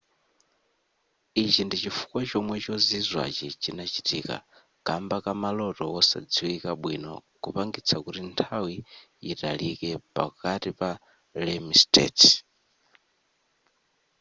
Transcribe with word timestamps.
ichichi 1.39 1.63
ndichifukwa 1.65 2.21
chomwe 2.29 2.57
chozizwachi 2.65 3.47
chinachitika 3.61 4.35
kamba 4.85 5.17
ka 5.25 5.31
maloto 5.43 5.83
wosadziwika 5.93 6.71
bwino 6.81 7.13
kupangitsa 7.43 7.95
kuti 8.03 8.21
nthawi 8.29 8.75
yitalike 9.25 9.89
pakati 10.15 10.69
pa 10.79 10.89
rem 11.43 11.65
states 11.83 12.21